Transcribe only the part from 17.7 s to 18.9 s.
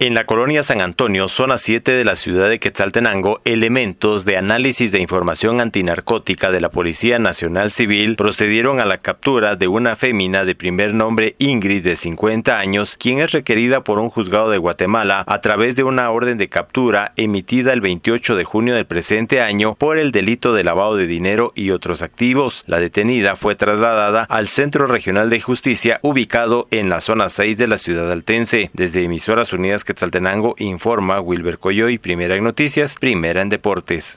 el 28 de junio del